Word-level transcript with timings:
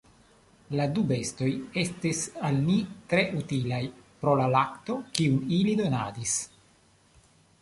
La 0.77 0.85
du 0.95 1.03
bestoj 1.11 1.49
estis 1.81 2.21
al 2.49 2.57
ni 2.71 2.79
tre 3.13 3.27
utilaj 3.43 3.83
pro 4.25 4.35
la 4.41 4.49
lakto, 4.57 4.97
kiun 5.21 5.47
ili 5.61 5.79
donadis. 5.85 6.35